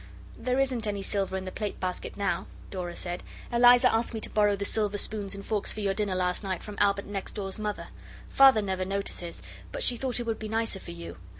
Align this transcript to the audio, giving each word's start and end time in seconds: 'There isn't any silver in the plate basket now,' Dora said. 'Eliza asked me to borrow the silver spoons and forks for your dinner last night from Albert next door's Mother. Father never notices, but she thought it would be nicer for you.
'There 0.35 0.57
isn't 0.57 0.87
any 0.87 1.03
silver 1.03 1.37
in 1.37 1.45
the 1.45 1.51
plate 1.51 1.79
basket 1.79 2.17
now,' 2.17 2.47
Dora 2.71 2.95
said. 2.95 3.21
'Eliza 3.53 3.93
asked 3.93 4.15
me 4.15 4.19
to 4.21 4.31
borrow 4.31 4.55
the 4.55 4.65
silver 4.65 4.97
spoons 4.97 5.35
and 5.35 5.45
forks 5.45 5.71
for 5.71 5.81
your 5.81 5.93
dinner 5.93 6.15
last 6.15 6.43
night 6.43 6.63
from 6.63 6.75
Albert 6.79 7.05
next 7.05 7.33
door's 7.33 7.59
Mother. 7.59 7.89
Father 8.27 8.63
never 8.63 8.83
notices, 8.83 9.43
but 9.71 9.83
she 9.83 9.97
thought 9.97 10.19
it 10.19 10.25
would 10.25 10.39
be 10.39 10.49
nicer 10.49 10.79
for 10.79 10.89
you. 10.89 11.17